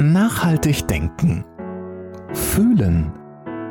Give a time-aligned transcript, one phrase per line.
[0.00, 1.44] Nachhaltig denken.
[2.32, 3.12] Fühlen.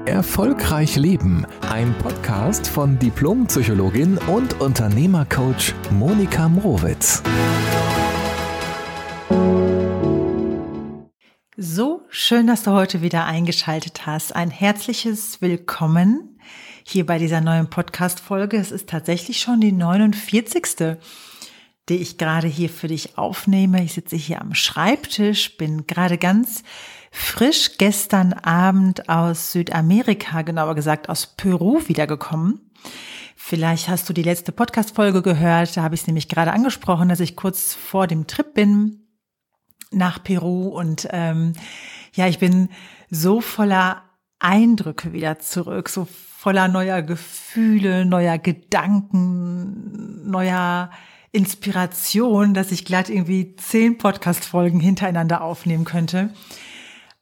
[0.05, 1.45] Erfolgreich leben.
[1.69, 7.21] Ein Podcast von Diplompsychologin und Unternehmercoach Monika Mrowitz.
[11.57, 14.33] So schön, dass du heute wieder eingeschaltet hast.
[14.33, 16.39] Ein herzliches Willkommen
[16.85, 18.55] hier bei dieser neuen Podcast-Folge.
[18.55, 20.65] Es ist tatsächlich schon die 49
[21.89, 23.83] die ich gerade hier für dich aufnehme.
[23.83, 26.63] Ich sitze hier am Schreibtisch, bin gerade ganz
[27.11, 32.71] frisch gestern Abend aus Südamerika, genauer gesagt aus Peru wiedergekommen.
[33.35, 35.75] Vielleicht hast du die letzte Podcast-Folge gehört.
[35.75, 39.03] Da habe ich es nämlich gerade angesprochen, dass ich kurz vor dem Trip bin
[39.91, 41.53] nach Peru und ähm,
[42.13, 42.69] ja, ich bin
[43.09, 44.03] so voller
[44.39, 46.07] Eindrücke wieder zurück, so
[46.37, 50.89] voller neuer Gefühle, neuer Gedanken, neuer
[51.33, 56.29] Inspiration, dass ich glatt irgendwie zehn Podcast-Folgen hintereinander aufnehmen könnte.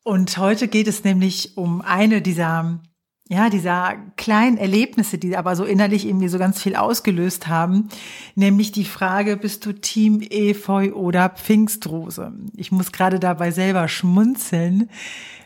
[0.04, 2.82] Und heute geht es nämlich um eine dieser,
[3.30, 7.88] ja, dieser kleinen Erlebnisse, die aber so innerlich irgendwie so ganz viel ausgelöst haben.
[8.36, 12.34] Nämlich die Frage, bist du Team Efeu oder Pfingstrose?
[12.58, 14.90] Ich muss gerade dabei selber schmunzeln,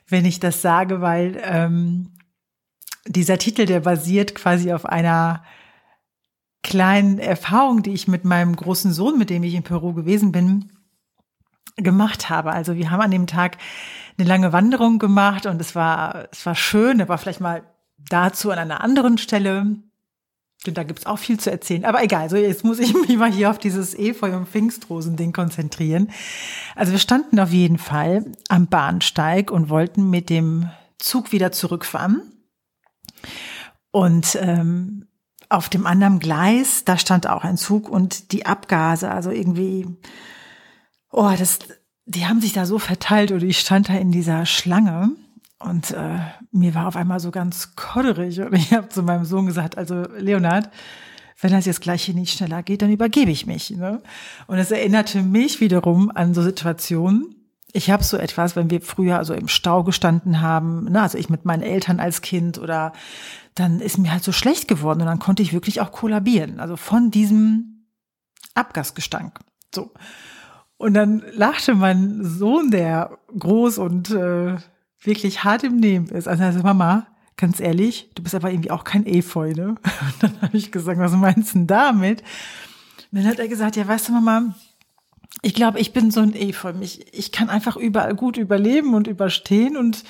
[0.08, 2.14] wenn ich das sage, weil ähm,
[3.08, 5.44] dieser Titel, der basiert quasi auf einer
[6.66, 10.72] kleinen Erfahrung, die ich mit meinem großen Sohn, mit dem ich in Peru gewesen bin,
[11.78, 12.52] gemacht habe.
[12.52, 13.60] Also wir haben an dem Tag
[14.18, 17.62] eine lange Wanderung gemacht und es war, es war schön, aber vielleicht mal
[18.10, 19.76] dazu an einer anderen Stelle.
[20.66, 21.86] Denn da gibt's auch viel zu erzählen.
[21.86, 26.10] Aber egal, so jetzt muss ich mich mal hier auf dieses Efeu- und Pfingstrosen-Ding konzentrieren.
[26.76, 32.24] Also wir standen auf jeden Fall am Bahnsteig und wollten mit dem Zug wieder zurückfahren.
[33.92, 35.06] Und ähm,
[35.50, 39.88] auf dem anderen Gleis, da stand auch ein Zug und die Abgase, also irgendwie,
[41.12, 41.60] oh, das,
[42.06, 45.12] die haben sich da so verteilt oder ich stand da in dieser Schlange
[45.60, 46.20] und äh,
[46.52, 50.04] mir war auf einmal so ganz kodderig und ich habe zu meinem Sohn gesagt, also
[50.18, 50.70] Leonard,
[51.42, 53.72] wenn das jetzt gleich hier nicht schneller geht, dann übergebe ich mich.
[53.72, 54.02] Ne?
[54.48, 57.35] Und es erinnerte mich wiederum an so Situationen.
[57.76, 61.30] Ich habe so etwas, wenn wir früher also im Stau gestanden haben, ne, also ich
[61.30, 62.94] mit meinen Eltern als Kind oder
[63.54, 66.62] dann ist mir halt so schlecht geworden und dann konnte ich wirklich auch kollabieren.
[66.62, 67.86] Also von diesem
[68.54, 69.40] Abgasgestank.
[69.74, 69.92] So.
[70.78, 74.56] Und dann lachte mein Sohn, der groß und äh,
[75.02, 76.30] wirklich hart im Nehmen ist.
[76.30, 79.68] Also, also Mama, ganz ehrlich, du bist aber irgendwie auch kein Efeu, ne?
[80.02, 82.22] Und dann habe ich gesagt, was meinst du denn damit?
[83.12, 84.56] Und dann hat er gesagt, ja, weißt du, Mama,
[85.42, 86.74] ich glaube, ich bin so ein Efeu.
[86.82, 90.04] Ich, ich kann einfach überall gut überleben und überstehen und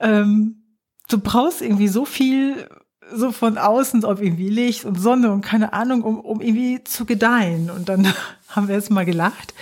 [0.00, 0.62] ähm,
[1.08, 2.68] du brauchst irgendwie so viel
[3.12, 7.06] so von außen, ob irgendwie Licht und Sonne und keine Ahnung, um, um irgendwie zu
[7.06, 7.70] gedeihen.
[7.70, 8.06] Und dann
[8.48, 9.54] haben wir jetzt mal gelacht.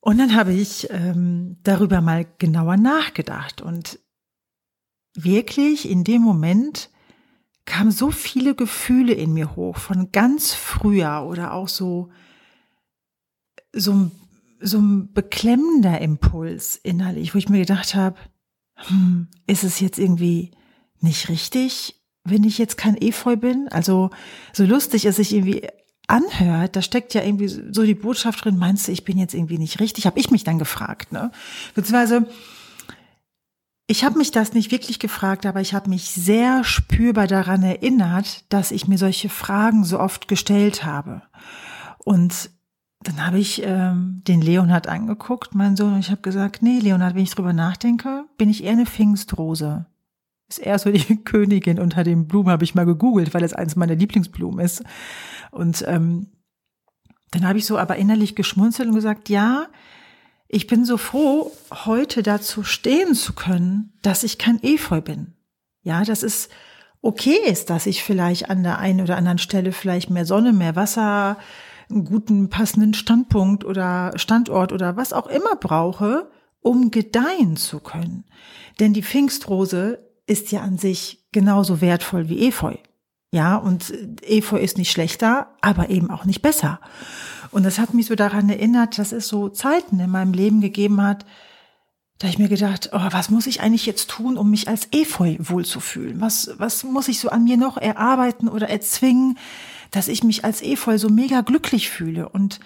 [0.00, 3.62] Und dann habe ich ähm, darüber mal genauer nachgedacht.
[3.62, 4.00] Und
[5.14, 6.90] wirklich in dem Moment
[7.66, 12.10] kamen so viele Gefühle in mir hoch, von ganz früher oder auch so,
[13.72, 14.10] so,
[14.60, 18.16] so ein beklemmender Impuls innerlich, wo ich mir gedacht habe,
[18.76, 20.52] hm, ist es jetzt irgendwie
[21.00, 23.68] nicht richtig, wenn ich jetzt kein Efeu bin?
[23.70, 24.10] Also
[24.52, 25.66] so lustig es sich irgendwie
[26.06, 29.58] anhört, da steckt ja irgendwie so die Botschaft drin, meinst du, ich bin jetzt irgendwie
[29.58, 30.06] nicht richtig?
[30.06, 31.30] Habe ich mich dann gefragt, ne?
[31.74, 32.26] Beziehungsweise
[33.86, 38.44] ich habe mich das nicht wirklich gefragt, aber ich habe mich sehr spürbar daran erinnert,
[38.48, 41.22] dass ich mir solche Fragen so oft gestellt habe.
[41.98, 42.50] Und
[43.08, 47.14] dann habe ich ähm, den Leonhard angeguckt, mein Sohn, und ich habe gesagt, nee, Leonhard,
[47.14, 49.86] wenn ich drüber nachdenke, bin ich eher eine Pfingstrose.
[50.48, 53.76] Ist eher so die Königin unter den Blumen, habe ich mal gegoogelt, weil es eins
[53.76, 54.84] meiner Lieblingsblumen ist.
[55.50, 56.28] Und ähm,
[57.30, 59.66] dann habe ich so aber innerlich geschmunzelt und gesagt, ja,
[60.48, 61.50] ich bin so froh,
[61.86, 65.32] heute dazu stehen zu können, dass ich kein Efeu bin.
[65.82, 66.50] Ja, dass es
[67.00, 70.76] okay ist, dass ich vielleicht an der einen oder anderen Stelle vielleicht mehr Sonne, mehr
[70.76, 71.38] Wasser,
[71.90, 76.30] einen guten, passenden Standpunkt oder Standort oder was auch immer brauche,
[76.60, 78.24] um gedeihen zu können.
[78.80, 82.76] Denn die Pfingstrose ist ja an sich genauso wertvoll wie Efeu.
[83.32, 83.92] Ja, und
[84.22, 86.80] Efeu ist nicht schlechter, aber eben auch nicht besser.
[87.50, 91.02] Und das hat mich so daran erinnert, dass es so Zeiten in meinem Leben gegeben
[91.02, 91.24] hat,
[92.18, 95.36] da ich mir gedacht, oh, was muss ich eigentlich jetzt tun, um mich als Efeu
[95.40, 96.20] wohlzufühlen?
[96.20, 99.38] Was, was muss ich so an mir noch erarbeiten oder erzwingen,
[99.92, 102.28] dass ich mich als Efeu so mega glücklich fühle.
[102.28, 102.58] Und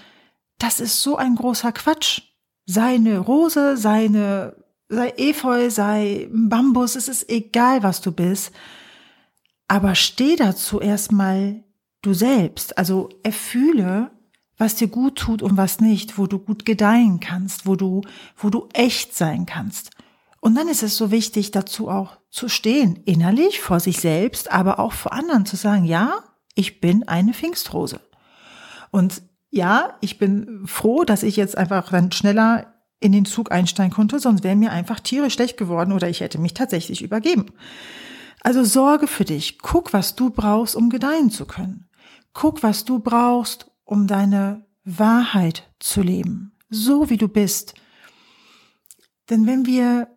[0.59, 2.23] das ist so ein großer Quatsch.
[2.65, 4.57] Sei eine Rose, sei eine,
[4.89, 8.53] sei Efeu, sei Bambus, es ist egal, was du bist.
[9.69, 11.65] Aber steh dazu erstmal
[12.01, 12.79] du selbst.
[12.79, 14.13] Also erfühle,
[14.57, 18.03] was dir gut tut und was nicht, wo du gut gedeihen kannst, wo du,
[18.37, 19.91] wo du echt sein kannst.
[20.41, 24.79] Und dann ist es so wichtig, dazu auch zu stehen, innerlich vor sich selbst, aber
[24.79, 26.23] auch vor anderen zu sagen, ja,
[26.57, 28.01] ich bin eine Pfingstrose.
[28.91, 33.93] Und ja, ich bin froh, dass ich jetzt einfach dann schneller in den Zug einsteigen
[33.93, 37.53] konnte, sonst wäre mir einfach tierisch schlecht geworden oder ich hätte mich tatsächlich übergeben.
[38.41, 39.59] Also sorge für dich.
[39.59, 41.89] Guck, was du brauchst, um gedeihen zu können.
[42.33, 46.53] Guck, was du brauchst, um deine Wahrheit zu leben.
[46.71, 47.75] So wie du bist.
[49.29, 50.09] Denn wenn wir,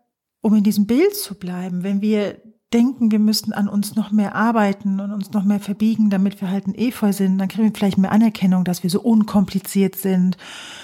[0.41, 2.41] um in diesem Bild zu bleiben, wenn wir
[2.73, 6.49] denken, wir müssten an uns noch mehr arbeiten und uns noch mehr verbiegen, damit wir
[6.49, 10.37] halt ein Efeu sind, dann kriegen wir vielleicht mehr Anerkennung, dass wir so unkompliziert sind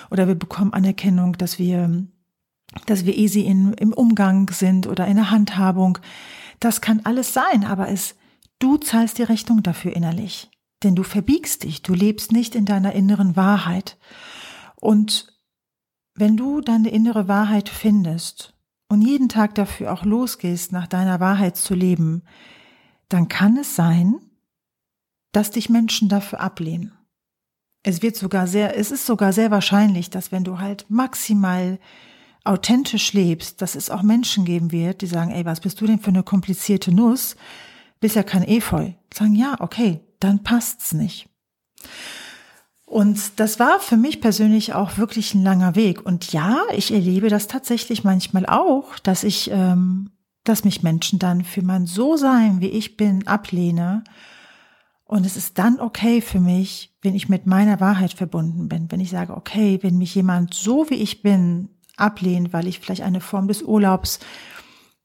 [0.09, 2.05] oder wir bekommen Anerkennung, dass wir,
[2.87, 5.99] dass wir easy in, im Umgang sind oder in der Handhabung.
[6.59, 8.15] Das kann alles sein, aber es,
[8.57, 10.49] du zahlst die Rechnung dafür innerlich.
[10.83, 13.97] Denn du verbiegst dich, du lebst nicht in deiner inneren Wahrheit.
[14.75, 15.33] Und
[16.15, 18.54] wenn du deine innere Wahrheit findest
[18.87, 22.23] und jeden Tag dafür auch losgehst, nach deiner Wahrheit zu leben,
[23.09, 24.15] dann kann es sein,
[25.31, 26.93] dass dich Menschen dafür ablehnen.
[27.83, 31.79] Es wird sogar sehr, es ist sogar sehr wahrscheinlich, dass wenn du halt maximal
[32.43, 35.99] authentisch lebst, dass es auch Menschen geben wird, die sagen, ey, was bist du denn
[35.99, 37.35] für eine komplizierte Nuss?
[37.99, 38.91] Bist ja kein Efeu.
[39.13, 41.27] Sagen, ja, okay, dann passt's nicht.
[42.85, 46.05] Und das war für mich persönlich auch wirklich ein langer Weg.
[46.05, 50.11] Und ja, ich erlebe das tatsächlich manchmal auch, dass ich, ähm,
[50.43, 54.03] dass mich Menschen dann für mein So-Sein, wie ich bin, ablehne.
[55.03, 58.91] Und es ist dann okay für mich, wenn ich mit meiner Wahrheit verbunden bin.
[58.91, 63.03] Wenn ich sage, okay, wenn mich jemand so wie ich bin ablehnt, weil ich vielleicht
[63.03, 64.19] eine Form des Urlaubs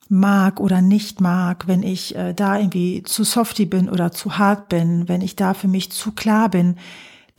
[0.09, 4.69] mag oder nicht mag, wenn ich äh, da irgendwie zu softy bin oder zu hart
[4.69, 6.77] bin, wenn ich da für mich zu klar bin.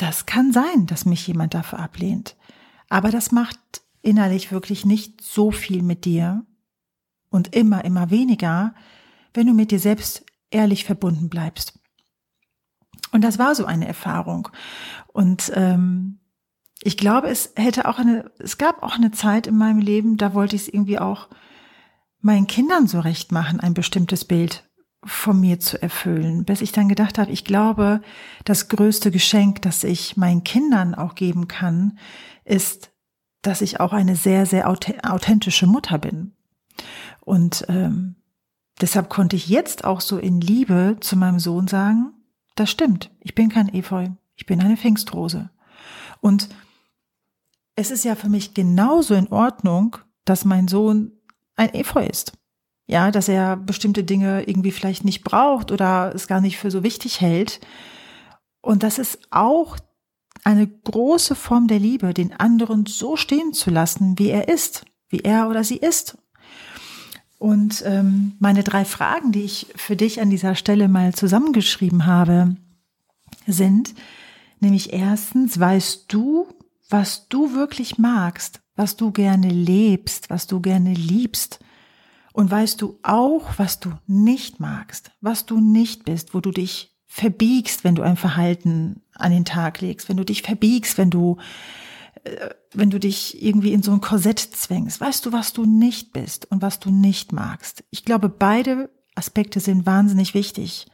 [0.01, 2.35] Das kann sein, dass mich jemand dafür ablehnt.
[2.89, 3.59] Aber das macht
[4.01, 6.43] innerlich wirklich nicht so viel mit dir
[7.29, 8.73] und immer, immer weniger,
[9.35, 11.79] wenn du mit dir selbst ehrlich verbunden bleibst.
[13.11, 14.47] Und das war so eine Erfahrung.
[15.05, 16.19] Und ähm,
[16.81, 20.33] ich glaube, es hätte auch eine, es gab auch eine Zeit in meinem Leben, da
[20.33, 21.29] wollte ich es irgendwie auch
[22.21, 24.67] meinen Kindern so recht machen, ein bestimmtes Bild
[25.03, 28.01] von mir zu erfüllen, bis ich dann gedacht habe, ich glaube,
[28.45, 31.97] das größte Geschenk, das ich meinen Kindern auch geben kann,
[32.45, 32.91] ist,
[33.41, 36.33] dass ich auch eine sehr, sehr authentische Mutter bin.
[37.21, 38.15] Und ähm,
[38.79, 42.13] deshalb konnte ich jetzt auch so in Liebe zu meinem Sohn sagen,
[42.55, 45.49] das stimmt, ich bin kein Efeu, ich bin eine Pfingstrose.
[46.19, 46.49] Und
[47.75, 51.13] es ist ja für mich genauso in Ordnung, dass mein Sohn
[51.55, 52.33] ein Efeu ist.
[52.91, 56.83] Ja, dass er bestimmte Dinge irgendwie vielleicht nicht braucht oder es gar nicht für so
[56.83, 57.61] wichtig hält.
[58.59, 59.77] Und das ist auch
[60.43, 65.21] eine große Form der Liebe, den anderen so stehen zu lassen, wie er ist, wie
[65.21, 66.17] er oder sie ist.
[67.39, 72.57] Und ähm, meine drei Fragen, die ich für dich an dieser Stelle mal zusammengeschrieben habe,
[73.47, 73.95] sind
[74.59, 76.45] nämlich erstens, weißt du,
[76.89, 81.61] was du wirklich magst, was du gerne lebst, was du gerne liebst.
[82.33, 86.95] Und weißt du auch, was du nicht magst, was du nicht bist, wo du dich
[87.07, 91.37] verbiegst, wenn du ein Verhalten an den Tag legst, wenn du dich verbiegst, wenn du,
[92.23, 95.01] äh, wenn du dich irgendwie in so ein Korsett zwängst.
[95.01, 97.83] Weißt du, was du nicht bist und was du nicht magst?
[97.89, 100.87] Ich glaube, beide Aspekte sind wahnsinnig wichtig.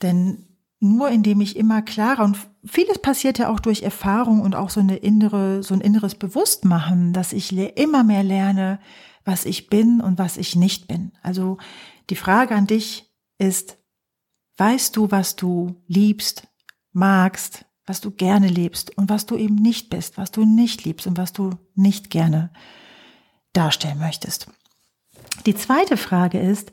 [0.00, 0.46] Denn
[0.78, 4.80] nur indem ich immer klarer und vieles passiert ja auch durch Erfahrung und auch so
[4.80, 8.78] eine innere, so ein inneres Bewusstmachen, dass ich immer mehr lerne,
[9.24, 11.12] was ich bin und was ich nicht bin.
[11.22, 11.58] Also
[12.08, 13.78] die Frage an dich ist,
[14.56, 16.48] weißt du, was du liebst,
[16.92, 21.06] magst, was du gerne lebst und was du eben nicht bist, was du nicht liebst
[21.06, 22.52] und was du nicht gerne
[23.52, 24.48] darstellen möchtest?
[25.46, 26.72] Die zweite Frage ist,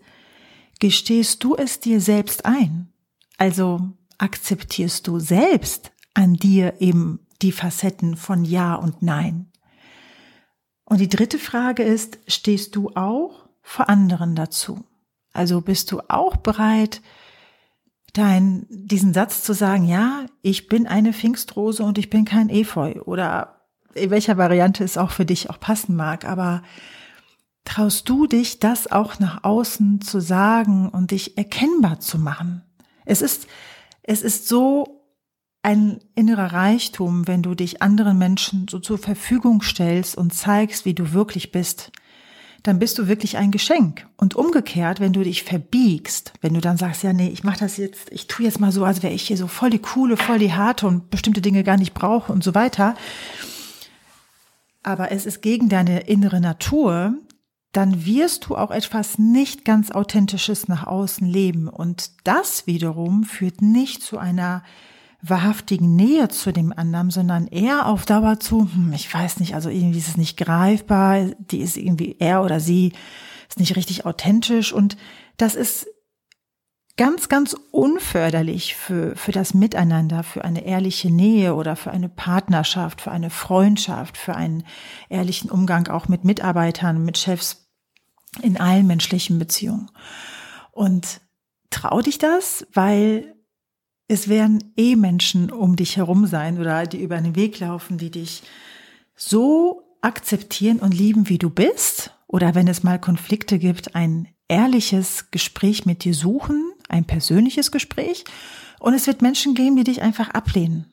[0.79, 2.91] gestehst du es dir selbst ein?
[3.37, 9.51] Also akzeptierst du selbst an dir eben die Facetten von Ja und Nein?
[10.89, 14.85] Und die dritte Frage ist, stehst du auch vor anderen dazu?
[15.33, 17.01] Also bist du auch bereit,
[18.13, 23.01] dein, diesen Satz zu sagen, ja, ich bin eine Pfingstrose und ich bin kein Efeu
[23.01, 26.63] oder in welcher Variante es auch für dich auch passen mag, aber
[27.65, 32.63] traust du dich, das auch nach außen zu sagen und dich erkennbar zu machen?
[33.03, 33.47] Es ist,
[34.03, 34.96] es ist so
[35.67, 40.93] ein innerer Reichtum, wenn du dich anderen Menschen so zur Verfügung stellst und zeigst, wie
[40.93, 41.91] du wirklich bist.
[42.63, 44.07] dann bist du wirklich ein Geschenk.
[44.17, 47.77] Und umgekehrt, wenn du dich verbiegst, wenn du dann sagst, ja, nee, ich mache das
[47.77, 50.39] jetzt, ich tue jetzt mal so, als wäre ich hier so voll die coole, voll
[50.39, 52.95] die harte und bestimmte Dinge gar nicht brauche und so weiter,
[54.83, 57.13] aber es ist gegen deine innere Natur,
[57.73, 61.67] dann wirst du auch etwas nicht ganz Authentisches nach außen leben.
[61.67, 64.63] Und das wiederum führt nicht zu einer
[65.29, 69.69] wahrhaftigen Nähe zu dem anderen, sondern eher auf Dauer zu, hm, ich weiß nicht, also
[69.69, 72.93] irgendwie ist es nicht greifbar, die ist irgendwie, er oder sie
[73.49, 74.97] ist nicht richtig authentisch und
[75.37, 75.87] das ist
[76.97, 83.01] ganz, ganz unförderlich für, für das Miteinander, für eine ehrliche Nähe oder für eine Partnerschaft,
[83.01, 84.63] für eine Freundschaft, für einen
[85.07, 87.67] ehrlichen Umgang auch mit Mitarbeitern, mit Chefs
[88.41, 89.89] in allen menschlichen Beziehungen.
[90.71, 91.21] Und
[91.69, 93.36] trau dich das, weil
[94.07, 98.11] es werden eh Menschen um dich herum sein oder die über den Weg laufen, die
[98.11, 98.43] dich
[99.15, 102.13] so akzeptieren und lieben, wie du bist.
[102.27, 108.23] Oder wenn es mal Konflikte gibt, ein ehrliches Gespräch mit dir suchen, ein persönliches Gespräch.
[108.79, 110.91] Und es wird Menschen geben, die dich einfach ablehnen.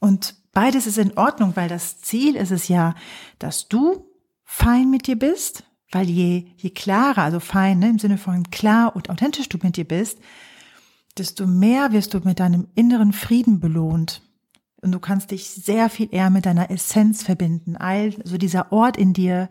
[0.00, 2.94] Und beides ist in Ordnung, weil das Ziel ist es ja,
[3.38, 4.06] dass du
[4.44, 8.94] fein mit dir bist, weil je, je klarer, also fein ne, im Sinne von klar
[8.94, 10.18] und authentisch du mit dir bist,
[11.18, 14.22] desto mehr wirst du mit deinem inneren Frieden belohnt.
[14.80, 17.76] Und du kannst dich sehr viel eher mit deiner Essenz verbinden.
[17.76, 19.48] Also dieser Ort in dir,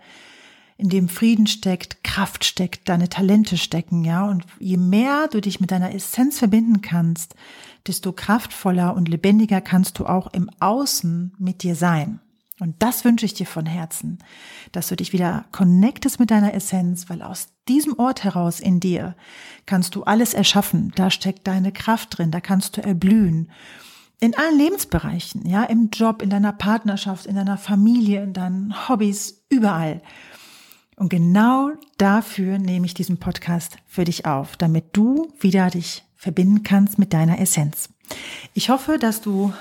[0.77, 4.25] in dem Frieden steckt, Kraft steckt, deine Talente stecken, ja.
[4.25, 7.35] Und je mehr du dich mit deiner Essenz verbinden kannst,
[7.87, 12.19] desto kraftvoller und lebendiger kannst du auch im Außen mit dir sein.
[12.59, 14.17] Und das wünsche ich dir von Herzen,
[14.71, 19.15] dass du dich wieder connectest mit deiner Essenz, weil aus diesem Ort heraus in dir
[19.65, 20.91] kannst du alles erschaffen.
[20.95, 23.51] Da steckt deine Kraft drin, da kannst du erblühen.
[24.19, 29.45] In allen Lebensbereichen, ja, im Job, in deiner Partnerschaft, in deiner Familie, in deinen Hobbys,
[29.49, 30.01] überall.
[30.95, 36.63] Und genau dafür nehme ich diesen Podcast für dich auf, damit du wieder dich verbinden
[36.63, 37.89] kannst mit deiner Essenz.
[38.55, 39.53] Ich hoffe, dass du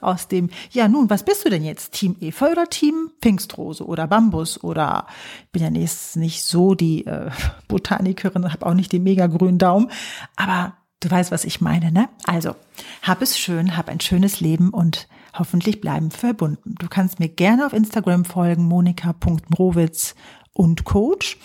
[0.00, 1.92] aus dem, ja nun, was bist du denn jetzt?
[1.92, 5.06] Team Efeu oder Team Pfingstrose oder Bambus oder
[5.44, 7.30] ich bin ja nicht so die äh,
[7.68, 9.90] Botanikerin, habe auch nicht den mega grünen Daumen,
[10.36, 12.08] aber du weißt, was ich meine, ne?
[12.26, 12.56] Also,
[13.02, 15.08] hab es schön, hab ein schönes Leben und
[15.38, 16.74] hoffentlich bleiben verbunden.
[16.78, 20.14] Du kannst mir gerne auf Instagram folgen, monika.mrowitz
[20.52, 21.38] und Coach.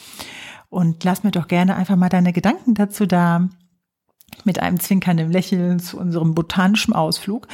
[0.69, 3.47] Und lass mir doch gerne einfach mal deine Gedanken dazu da
[4.45, 7.47] mit einem zwinkernden Lächeln zu unserem botanischen Ausflug.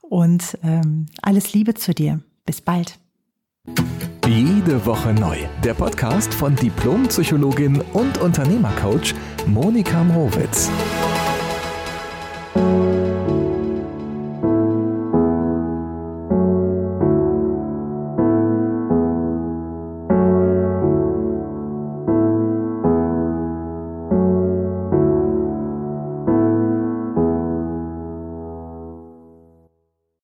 [0.00, 2.20] Und ähm, alles Liebe zu dir.
[2.44, 2.98] Bis bald.
[4.26, 5.36] Jede Woche neu.
[5.64, 9.14] Der Podcast von Diplompsychologin und Unternehmercoach
[9.46, 10.70] Monika Mrowitz.